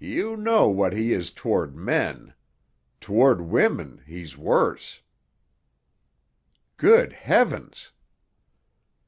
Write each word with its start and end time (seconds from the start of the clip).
"You 0.00 0.36
know 0.36 0.68
what 0.68 0.94
he 0.94 1.12
is 1.12 1.30
toward 1.30 1.76
men. 1.76 2.34
Toward 3.00 3.40
women—he's 3.42 4.36
worse!" 4.36 5.00
"Good 6.76 7.12
Heavens!" 7.12 7.92